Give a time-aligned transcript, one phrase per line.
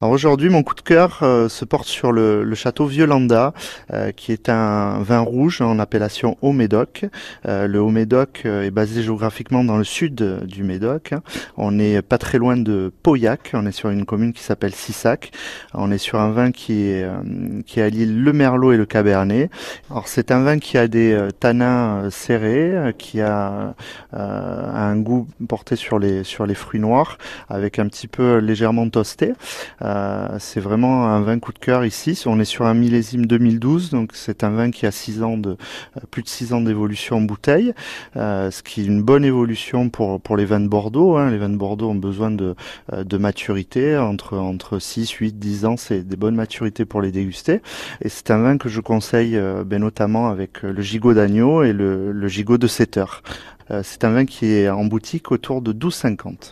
[0.00, 3.52] Alors aujourd'hui, mon coup de cœur euh, se porte sur le, le château Violanda,
[3.92, 7.06] euh, qui est un vin rouge en appellation Haut-Médoc.
[7.46, 11.14] Euh, le Haut-Médoc est basé géographiquement dans le sud du Médoc.
[11.56, 15.32] On n'est pas très loin de Pauillac, on est sur une commune qui s'appelle Sissac.
[15.74, 17.04] On est sur un vin qui est
[17.66, 19.50] qui allie le Merlot et le Cabernet.
[19.90, 23.74] Alors c'est un vin qui a des tanins serrés, qui a
[24.12, 27.18] un goût porté sur les sur les fruits noirs,
[27.48, 29.32] avec un petit peu légèrement toasté.
[29.88, 32.22] Euh, c'est vraiment un vin coup de cœur ici.
[32.26, 35.50] On est sur un millésime 2012, donc c'est un vin qui a six ans de
[35.50, 37.72] euh, plus de 6 ans d'évolution en bouteille,
[38.16, 41.16] euh, ce qui est une bonne évolution pour pour les vins de Bordeaux.
[41.16, 41.30] Hein.
[41.30, 42.54] Les vins de Bordeaux ont besoin de
[42.92, 47.60] de maturité entre entre 6, 8, 10 ans, c'est des bonnes maturités pour les déguster.
[48.02, 52.12] Et c'est un vin que je conseille ben, notamment avec le gigot d'agneau et le,
[52.12, 53.22] le gigot de 7 heures.
[53.82, 56.38] c'est un vin qui est en boutique autour de 12,50.